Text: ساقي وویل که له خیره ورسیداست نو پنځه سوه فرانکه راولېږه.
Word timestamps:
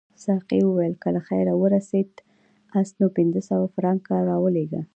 ساقي 0.23 0.59
وویل 0.63 0.93
که 1.01 1.09
له 1.15 1.21
خیره 1.27 1.53
ورسیداست 1.61 2.93
نو 2.99 3.07
پنځه 3.17 3.41
سوه 3.49 3.65
فرانکه 3.75 4.13
راولېږه. 4.29 4.81